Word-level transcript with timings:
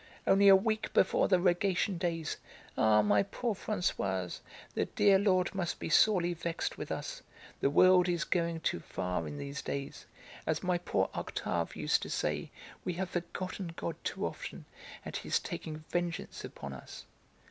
Only 0.25 0.47
a 0.47 0.55
week 0.55 0.91
before 0.95 1.27
the 1.27 1.39
Rogation 1.39 1.99
days. 1.99 2.37
Ah, 2.75 3.03
my 3.03 3.21
poor 3.21 3.53
Françoise, 3.53 4.39
the 4.73 4.85
dear 4.85 5.19
Lord 5.19 5.53
must 5.53 5.77
be 5.79 5.89
sorely 5.89 6.33
vexed 6.33 6.75
with 6.75 6.91
us. 6.91 7.21
The 7.59 7.69
world 7.69 8.09
is 8.09 8.23
going 8.23 8.61
too 8.61 8.79
far 8.79 9.27
in 9.27 9.37
these 9.37 9.61
days. 9.61 10.07
As 10.47 10.63
my 10.63 10.79
poor 10.79 11.11
Octave 11.13 11.75
used 11.75 12.01
to 12.01 12.09
say, 12.09 12.49
we 12.83 12.93
have 12.93 13.11
forgotten 13.11 13.73
God 13.75 13.95
too 14.03 14.25
often, 14.25 14.65
and 15.05 15.15
He 15.15 15.27
is 15.29 15.37
taking 15.39 15.83
vengeance 15.91 16.43
upon 16.43 16.73
us." 16.73 17.05